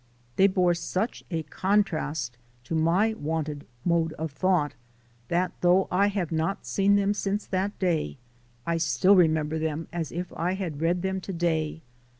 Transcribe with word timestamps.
They 0.35 0.47
bore 0.47 0.73
such 0.73 1.23
a 1.29 1.43
contrast 1.43 2.35
to 2.63 2.73
my 2.73 3.13
wonted 3.13 3.67
mode 3.85 4.13
of 4.13 4.31
thought 4.31 4.73
that 5.27 5.51
though 5.61 5.87
I 5.91 6.07
have 6.07 6.31
not 6.31 6.65
seen 6.65 6.95
them 6.95 7.13
since 7.13 7.45
that 7.45 7.77
day 7.77 8.17
I 8.65 8.77
still 8.77 9.15
remember 9.15 9.59
them 9.59 9.87
as 9.93 10.11
if 10.11 10.33
I 10.35 10.53
had 10.53 10.81
read 10.81 11.03
them 11.03 11.21
to 11.21 11.33
day. 11.33 11.81